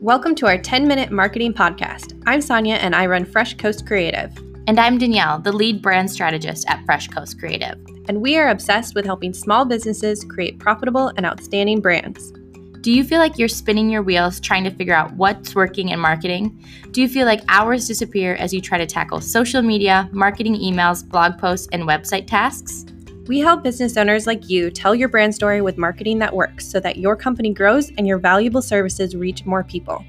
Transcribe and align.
Welcome 0.00 0.34
to 0.36 0.46
our 0.46 0.56
10 0.56 0.88
minute 0.88 1.10
marketing 1.10 1.52
podcast. 1.52 2.22
I'm 2.24 2.40
Sonia 2.40 2.76
and 2.76 2.96
I 2.96 3.04
run 3.04 3.26
Fresh 3.26 3.58
Coast 3.58 3.86
Creative. 3.86 4.34
And 4.66 4.80
I'm 4.80 4.96
Danielle, 4.96 5.38
the 5.40 5.52
lead 5.52 5.82
brand 5.82 6.10
strategist 6.10 6.66
at 6.70 6.82
Fresh 6.86 7.08
Coast 7.08 7.38
Creative. 7.38 7.76
And 8.08 8.22
we 8.22 8.38
are 8.38 8.48
obsessed 8.48 8.94
with 8.94 9.04
helping 9.04 9.34
small 9.34 9.66
businesses 9.66 10.24
create 10.24 10.58
profitable 10.58 11.08
and 11.18 11.26
outstanding 11.26 11.82
brands. 11.82 12.32
Do 12.80 12.90
you 12.90 13.04
feel 13.04 13.18
like 13.18 13.36
you're 13.36 13.46
spinning 13.46 13.90
your 13.90 14.02
wheels 14.02 14.40
trying 14.40 14.64
to 14.64 14.70
figure 14.70 14.94
out 14.94 15.12
what's 15.16 15.54
working 15.54 15.90
in 15.90 16.00
marketing? 16.00 16.58
Do 16.92 17.02
you 17.02 17.08
feel 17.08 17.26
like 17.26 17.42
hours 17.48 17.86
disappear 17.86 18.36
as 18.36 18.54
you 18.54 18.62
try 18.62 18.78
to 18.78 18.86
tackle 18.86 19.20
social 19.20 19.60
media, 19.60 20.08
marketing 20.12 20.54
emails, 20.54 21.06
blog 21.06 21.36
posts, 21.36 21.68
and 21.72 21.82
website 21.82 22.26
tasks? 22.26 22.86
We 23.30 23.38
help 23.38 23.62
business 23.62 23.96
owners 23.96 24.26
like 24.26 24.50
you 24.50 24.72
tell 24.72 24.92
your 24.92 25.08
brand 25.08 25.36
story 25.36 25.60
with 25.60 25.78
marketing 25.78 26.18
that 26.18 26.34
works 26.34 26.66
so 26.66 26.80
that 26.80 26.96
your 26.96 27.14
company 27.14 27.54
grows 27.54 27.92
and 27.96 28.04
your 28.04 28.18
valuable 28.18 28.60
services 28.60 29.14
reach 29.14 29.46
more 29.46 29.62
people. 29.62 30.04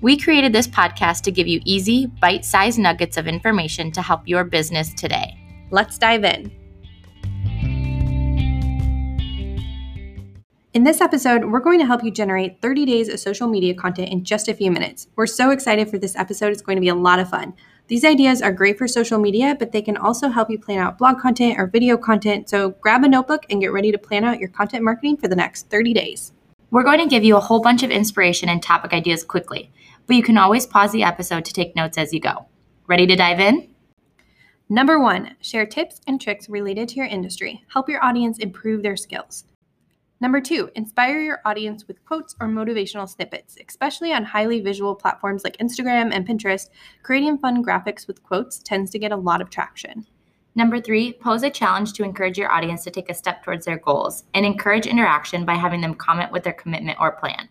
We 0.00 0.18
created 0.18 0.52
this 0.52 0.66
podcast 0.66 1.20
to 1.20 1.30
give 1.30 1.46
you 1.46 1.60
easy, 1.64 2.06
bite 2.06 2.44
sized 2.44 2.80
nuggets 2.80 3.16
of 3.16 3.28
information 3.28 3.92
to 3.92 4.02
help 4.02 4.26
your 4.26 4.42
business 4.42 4.92
today. 4.94 5.38
Let's 5.70 5.96
dive 5.96 6.24
in. 6.24 6.50
In 10.74 10.82
this 10.82 11.00
episode, 11.00 11.44
we're 11.44 11.60
going 11.60 11.78
to 11.78 11.86
help 11.86 12.02
you 12.02 12.10
generate 12.10 12.60
30 12.60 12.84
days 12.84 13.08
of 13.08 13.20
social 13.20 13.46
media 13.46 13.74
content 13.74 14.10
in 14.10 14.24
just 14.24 14.48
a 14.48 14.54
few 14.54 14.72
minutes. 14.72 15.06
We're 15.14 15.28
so 15.28 15.50
excited 15.50 15.88
for 15.88 15.98
this 15.98 16.16
episode, 16.16 16.52
it's 16.52 16.62
going 16.62 16.76
to 16.76 16.82
be 16.82 16.88
a 16.88 16.96
lot 16.96 17.20
of 17.20 17.30
fun. 17.30 17.54
These 17.88 18.04
ideas 18.04 18.42
are 18.42 18.50
great 18.50 18.78
for 18.78 18.88
social 18.88 19.20
media, 19.20 19.54
but 19.56 19.70
they 19.70 19.80
can 19.80 19.96
also 19.96 20.28
help 20.28 20.50
you 20.50 20.58
plan 20.58 20.80
out 20.80 20.98
blog 20.98 21.20
content 21.20 21.56
or 21.56 21.68
video 21.68 21.96
content. 21.96 22.48
So 22.48 22.70
grab 22.70 23.04
a 23.04 23.08
notebook 23.08 23.46
and 23.48 23.60
get 23.60 23.72
ready 23.72 23.92
to 23.92 23.98
plan 23.98 24.24
out 24.24 24.40
your 24.40 24.48
content 24.48 24.82
marketing 24.82 25.18
for 25.18 25.28
the 25.28 25.36
next 25.36 25.70
30 25.70 25.94
days. 25.94 26.32
We're 26.72 26.82
going 26.82 26.98
to 26.98 27.06
give 27.06 27.22
you 27.22 27.36
a 27.36 27.40
whole 27.40 27.60
bunch 27.60 27.84
of 27.84 27.92
inspiration 27.92 28.48
and 28.48 28.60
topic 28.60 28.92
ideas 28.92 29.22
quickly, 29.22 29.70
but 30.08 30.16
you 30.16 30.24
can 30.24 30.36
always 30.36 30.66
pause 30.66 30.90
the 30.90 31.04
episode 31.04 31.44
to 31.44 31.52
take 31.52 31.76
notes 31.76 31.96
as 31.96 32.12
you 32.12 32.18
go. 32.18 32.46
Ready 32.88 33.06
to 33.06 33.14
dive 33.14 33.38
in? 33.38 33.68
Number 34.68 34.98
one, 34.98 35.36
share 35.40 35.64
tips 35.64 36.00
and 36.08 36.20
tricks 36.20 36.48
related 36.48 36.88
to 36.88 36.96
your 36.96 37.06
industry. 37.06 37.62
Help 37.72 37.88
your 37.88 38.02
audience 38.04 38.38
improve 38.38 38.82
their 38.82 38.96
skills. 38.96 39.44
Number 40.18 40.40
two, 40.40 40.70
inspire 40.74 41.20
your 41.20 41.40
audience 41.44 41.86
with 41.86 42.02
quotes 42.06 42.34
or 42.40 42.48
motivational 42.48 43.08
snippets, 43.08 43.58
especially 43.68 44.14
on 44.14 44.24
highly 44.24 44.60
visual 44.60 44.94
platforms 44.94 45.44
like 45.44 45.58
Instagram 45.58 46.10
and 46.12 46.26
Pinterest. 46.26 46.70
Creating 47.02 47.36
fun 47.36 47.62
graphics 47.62 48.06
with 48.06 48.22
quotes 48.22 48.58
tends 48.58 48.90
to 48.92 48.98
get 48.98 49.12
a 49.12 49.16
lot 49.16 49.42
of 49.42 49.50
traction. 49.50 50.06
Number 50.54 50.80
three, 50.80 51.12
pose 51.12 51.42
a 51.42 51.50
challenge 51.50 51.92
to 51.92 52.02
encourage 52.02 52.38
your 52.38 52.50
audience 52.50 52.82
to 52.84 52.90
take 52.90 53.10
a 53.10 53.14
step 53.14 53.44
towards 53.44 53.66
their 53.66 53.76
goals 53.76 54.24
and 54.32 54.46
encourage 54.46 54.86
interaction 54.86 55.44
by 55.44 55.54
having 55.54 55.82
them 55.82 55.94
comment 55.94 56.32
with 56.32 56.44
their 56.44 56.54
commitment 56.54 56.96
or 56.98 57.12
plan. 57.12 57.50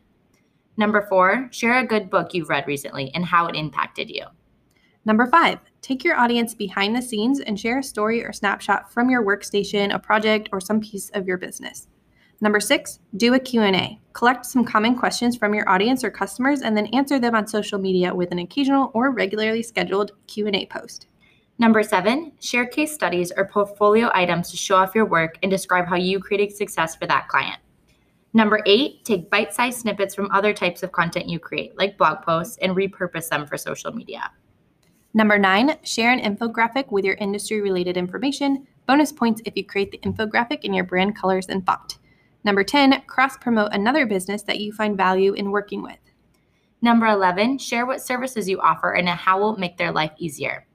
Number 0.76 1.06
four, 1.08 1.48
share 1.52 1.78
a 1.78 1.86
good 1.86 2.10
book 2.10 2.34
you've 2.34 2.50
read 2.50 2.66
recently 2.66 3.12
and 3.14 3.24
how 3.24 3.46
it 3.46 3.56
impacted 3.56 4.10
you. 4.10 4.26
Number 5.06 5.28
five, 5.28 5.60
take 5.82 6.04
your 6.04 6.16
audience 6.16 6.56
behind 6.56 6.96
the 6.96 7.02
scenes 7.02 7.40
and 7.40 7.60
share 7.60 7.78
a 7.78 7.84
story 7.84 8.26
or 8.26 8.34
snapshot 8.34 8.92
from 8.92 9.12
your 9.12 9.24
workstation, 9.24 9.94
a 9.94 10.00
project, 10.00 10.50
or 10.52 10.60
some 10.60 10.82
piece 10.82 11.12
of 11.12 11.28
your 11.28 11.38
business. 11.38 11.88
Number 12.42 12.60
six, 12.60 13.00
do 13.16 13.34
a 13.34 13.40
Q&A. 13.40 14.00
Collect 14.14 14.46
some 14.46 14.66
common 14.66 14.96
questions 14.96 15.38
from 15.38 15.54
your 15.54 15.68
audience 15.70 16.04
or 16.04 16.12
customers 16.12 16.62
and 16.62 16.76
then 16.76 16.88
answer 16.88 17.20
them 17.20 17.36
on 17.36 17.48
social 17.48 17.80
media 17.80 18.14
with 18.14 18.32
an 18.32 18.40
occasional 18.40 18.92
or 18.94 19.12
regularly 19.12 19.64
scheduled 19.64 20.12
Q&A 20.28 20.66
post. 20.68 21.08
Number 21.58 21.84
seven, 21.84 22.34
share 22.42 22.66
case 22.66 22.94
studies 22.94 23.32
or 23.36 23.46
portfolio 23.48 24.12
items 24.14 24.52
to 24.52 24.58
show 24.58 24.76
off 24.76 24.94
your 24.94 25.06
work 25.06 25.38
and 25.42 25.50
describe 25.50 25.88
how 25.88 25.96
you 25.96 26.20
created 26.20 26.56
success 26.56 26.96
for 26.96 27.08
that 27.08 27.30
client. 27.30 27.60
Number 28.34 28.60
eight, 28.66 29.06
take 29.06 29.30
bite 29.30 29.54
sized 29.54 29.80
snippets 29.80 30.14
from 30.14 30.30
other 30.32 30.54
types 30.54 30.84
of 30.84 30.92
content 30.92 31.30
you 31.30 31.40
create, 31.40 31.78
like 31.78 31.98
blog 31.98 32.22
posts, 32.24 32.58
and 32.62 32.76
repurpose 32.76 33.30
them 33.30 33.48
for 33.48 33.58
social 33.58 33.94
media. 33.94 34.30
Number 35.14 35.40
nine, 35.40 35.78
share 35.84 36.12
an 36.12 36.20
infographic 36.20 36.92
with 36.92 37.06
your 37.06 37.16
industry 37.16 37.62
related 37.62 37.96
information. 37.96 38.68
Bonus 38.86 39.14
points 39.14 39.42
if 39.46 39.56
you 39.56 39.64
create 39.64 39.92
the 39.92 40.00
infographic 40.00 40.66
in 40.66 40.74
your 40.74 40.84
brand 40.84 41.16
colors 41.16 41.48
and 41.48 41.66
font. 41.66 42.00
Number 42.46 42.64
10, 42.64 43.02
cross 43.08 43.36
promote 43.38 43.74
another 43.74 44.06
business 44.06 44.44
that 44.44 44.60
you 44.60 44.72
find 44.72 44.96
value 44.96 45.34
in 45.34 45.50
working 45.50 45.82
with. 45.82 45.98
Number 46.80 47.08
11, 47.08 47.58
share 47.58 47.88
what 47.88 48.04
services 48.04 48.48
you 48.48 48.62
offer 48.62 48.94
and 48.94 49.10
how 49.10 49.40
will 49.40 49.58
make 49.58 49.78
their 49.78 49.92
life 49.92 50.12
easier. 50.20 50.68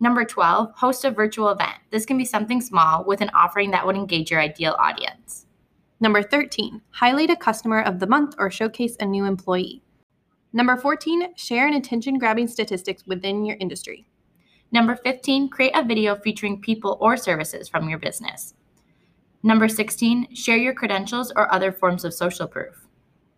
Number 0.00 0.24
12, 0.24 0.72
host 0.74 1.04
a 1.04 1.10
virtual 1.10 1.50
event. 1.50 1.76
This 1.90 2.06
can 2.06 2.16
be 2.16 2.24
something 2.24 2.62
small 2.62 3.04
with 3.04 3.20
an 3.20 3.30
offering 3.34 3.72
that 3.72 3.86
would 3.86 3.94
engage 3.94 4.30
your 4.30 4.40
ideal 4.40 4.74
audience. 4.78 5.44
Number 6.00 6.22
13, 6.22 6.80
highlight 6.92 7.28
a 7.28 7.36
customer 7.36 7.82
of 7.82 8.00
the 8.00 8.06
month 8.06 8.34
or 8.38 8.50
showcase 8.50 8.96
a 8.98 9.04
new 9.04 9.26
employee. 9.26 9.82
Number 10.54 10.78
14, 10.78 11.36
share 11.36 11.68
an 11.68 11.74
attention 11.74 12.18
grabbing 12.18 12.48
statistics 12.48 13.06
within 13.06 13.44
your 13.44 13.58
industry. 13.60 14.06
Number 14.72 14.96
15, 14.96 15.50
create 15.50 15.76
a 15.76 15.84
video 15.84 16.16
featuring 16.16 16.62
people 16.62 16.96
or 17.02 17.18
services 17.18 17.68
from 17.68 17.90
your 17.90 17.98
business. 17.98 18.54
Number 19.44 19.66
16, 19.68 20.34
share 20.36 20.56
your 20.56 20.72
credentials 20.72 21.32
or 21.34 21.52
other 21.52 21.72
forms 21.72 22.04
of 22.04 22.14
social 22.14 22.46
proof. 22.46 22.86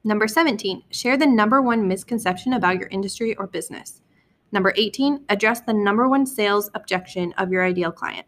Number 0.05 0.29
17, 0.29 0.83
share 0.91 1.17
the 1.17 1.27
number 1.27 1.63
one 1.63 1.89
misconception 1.89 2.53
about 2.53 2.79
your 2.79 2.89
industry 2.89 3.35
or 3.37 3.47
business. 3.47 4.03
Number 4.53 4.75
18, 4.77 5.25
address 5.31 5.63
the 5.63 5.73
number 5.73 6.07
one 6.07 6.27
sales 6.27 6.71
objection 6.75 7.33
of 7.39 7.51
your 7.51 7.65
ideal 7.65 7.91
client. 7.91 8.27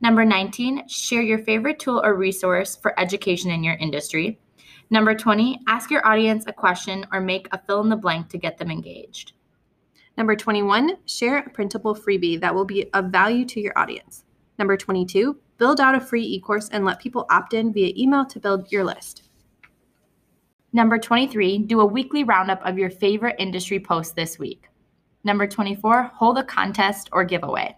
Number 0.00 0.24
19, 0.24 0.88
share 0.88 1.20
your 1.20 1.38
favorite 1.38 1.78
tool 1.78 2.00
or 2.02 2.14
resource 2.14 2.76
for 2.76 2.98
education 2.98 3.50
in 3.50 3.62
your 3.62 3.76
industry. 3.76 4.40
Number 4.88 5.14
20, 5.14 5.60
ask 5.68 5.90
your 5.90 6.06
audience 6.06 6.44
a 6.46 6.52
question 6.52 7.06
or 7.12 7.20
make 7.20 7.46
a 7.52 7.58
fill 7.58 7.80
in 7.80 7.90
the 7.90 7.96
blank 7.96 8.30
to 8.30 8.38
get 8.38 8.56
them 8.56 8.70
engaged. 8.70 9.32
Number 10.16 10.34
21, 10.34 10.96
share 11.04 11.38
a 11.38 11.50
printable 11.50 11.94
freebie 11.94 12.40
that 12.40 12.54
will 12.54 12.64
be 12.64 12.90
of 12.94 13.06
value 13.06 13.44
to 13.46 13.60
your 13.60 13.78
audience. 13.78 14.24
Number 14.58 14.76
22, 14.76 15.36
build 15.58 15.80
out 15.80 15.94
a 15.94 16.00
free 16.00 16.24
e 16.24 16.40
course 16.40 16.68
and 16.70 16.84
let 16.84 17.00
people 17.00 17.26
opt 17.30 17.54
in 17.54 17.72
via 17.72 17.92
email 17.96 18.24
to 18.26 18.40
build 18.40 18.70
your 18.72 18.84
list. 18.84 19.28
Number 20.72 20.98
23, 20.98 21.58
do 21.58 21.80
a 21.80 21.86
weekly 21.86 22.24
roundup 22.24 22.64
of 22.64 22.78
your 22.78 22.90
favorite 22.90 23.36
industry 23.38 23.80
posts 23.80 24.12
this 24.12 24.38
week. 24.38 24.68
Number 25.24 25.46
24, 25.46 26.04
hold 26.14 26.38
a 26.38 26.44
contest 26.44 27.08
or 27.12 27.24
giveaway. 27.24 27.76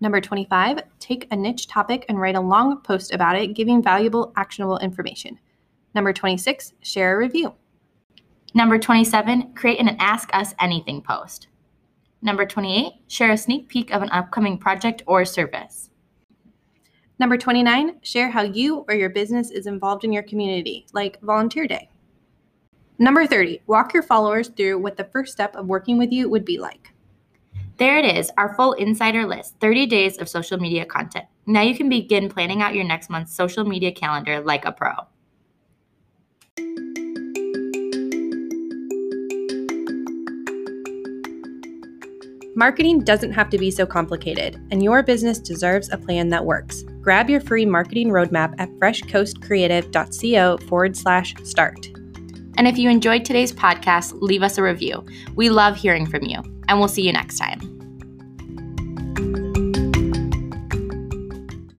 Number 0.00 0.20
25, 0.20 0.82
take 0.98 1.28
a 1.30 1.36
niche 1.36 1.68
topic 1.68 2.04
and 2.08 2.20
write 2.20 2.34
a 2.34 2.40
long 2.40 2.80
post 2.80 3.12
about 3.12 3.36
it, 3.36 3.54
giving 3.54 3.82
valuable, 3.82 4.32
actionable 4.36 4.78
information. 4.78 5.38
Number 5.94 6.12
26, 6.12 6.72
share 6.80 7.14
a 7.14 7.18
review. 7.18 7.54
Number 8.54 8.78
27, 8.78 9.54
create 9.54 9.80
an 9.80 9.96
Ask 9.98 10.28
Us 10.34 10.54
Anything 10.60 11.02
post. 11.02 11.48
Number 12.20 12.46
28, 12.46 12.92
share 13.06 13.30
a 13.30 13.36
sneak 13.36 13.68
peek 13.68 13.92
of 13.92 14.02
an 14.02 14.10
upcoming 14.10 14.58
project 14.58 15.02
or 15.06 15.24
service. 15.24 15.90
Number 17.22 17.36
29, 17.36 18.00
share 18.02 18.30
how 18.30 18.42
you 18.42 18.84
or 18.88 18.96
your 18.96 19.08
business 19.08 19.52
is 19.52 19.68
involved 19.68 20.02
in 20.02 20.12
your 20.12 20.24
community, 20.24 20.86
like 20.92 21.20
Volunteer 21.20 21.68
Day. 21.68 21.88
Number 22.98 23.28
30, 23.28 23.62
walk 23.68 23.94
your 23.94 24.02
followers 24.02 24.48
through 24.48 24.80
what 24.80 24.96
the 24.96 25.04
first 25.04 25.30
step 25.30 25.54
of 25.54 25.68
working 25.68 25.98
with 25.98 26.10
you 26.10 26.28
would 26.28 26.44
be 26.44 26.58
like. 26.58 26.92
There 27.76 27.96
it 27.96 28.04
is, 28.04 28.32
our 28.36 28.56
full 28.56 28.72
insider 28.72 29.24
list 29.24 29.54
30 29.60 29.86
days 29.86 30.18
of 30.18 30.28
social 30.28 30.58
media 30.58 30.84
content. 30.84 31.26
Now 31.46 31.60
you 31.60 31.76
can 31.76 31.88
begin 31.88 32.28
planning 32.28 32.60
out 32.60 32.74
your 32.74 32.82
next 32.82 33.08
month's 33.08 33.36
social 33.36 33.62
media 33.62 33.92
calendar 33.92 34.40
like 34.40 34.64
a 34.64 34.72
pro. 34.72 34.90
Marketing 42.56 42.98
doesn't 42.98 43.32
have 43.32 43.48
to 43.50 43.58
be 43.58 43.70
so 43.70 43.86
complicated, 43.86 44.56
and 44.72 44.82
your 44.82 45.04
business 45.04 45.38
deserves 45.38 45.88
a 45.90 45.96
plan 45.96 46.28
that 46.28 46.44
works. 46.44 46.84
Grab 47.02 47.28
your 47.28 47.40
free 47.40 47.66
marketing 47.66 48.08
roadmap 48.08 48.54
at 48.58 48.70
freshcoastcreative.co 48.78 50.58
forward 50.68 50.96
slash 50.96 51.34
start. 51.42 51.88
And 52.56 52.68
if 52.68 52.78
you 52.78 52.88
enjoyed 52.88 53.24
today's 53.24 53.52
podcast, 53.52 54.16
leave 54.22 54.42
us 54.42 54.56
a 54.56 54.62
review. 54.62 55.04
We 55.34 55.50
love 55.50 55.76
hearing 55.76 56.06
from 56.06 56.22
you, 56.22 56.40
and 56.68 56.78
we'll 56.78 56.88
see 56.88 57.02
you 57.02 57.12
next 57.12 57.38
time. 57.38 57.81